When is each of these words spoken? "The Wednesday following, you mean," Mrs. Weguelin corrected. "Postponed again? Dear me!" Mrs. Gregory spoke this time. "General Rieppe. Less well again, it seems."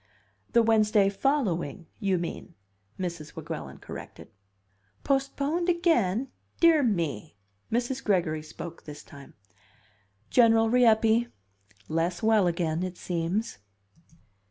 "The 0.53 0.63
Wednesday 0.63 1.09
following, 1.09 1.85
you 1.99 2.17
mean," 2.17 2.55
Mrs. 2.99 3.35
Weguelin 3.35 3.77
corrected. 3.81 4.31
"Postponed 5.03 5.69
again? 5.69 6.29
Dear 6.59 6.81
me!" 6.81 7.37
Mrs. 7.71 8.03
Gregory 8.03 8.41
spoke 8.41 8.85
this 8.85 9.03
time. 9.03 9.35
"General 10.31 10.71
Rieppe. 10.71 11.27
Less 11.87 12.23
well 12.23 12.47
again, 12.47 12.81
it 12.81 12.97
seems." 12.97 13.59